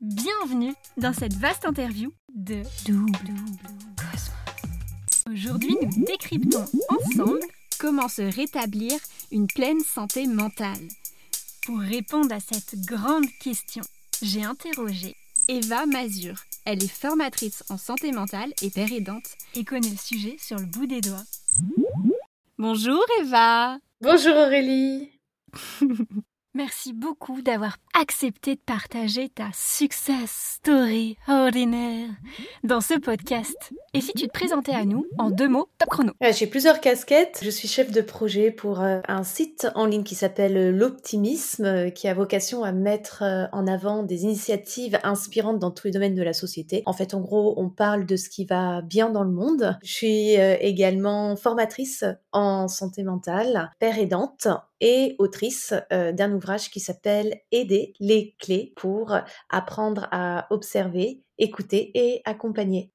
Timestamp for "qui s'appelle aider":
56.70-57.94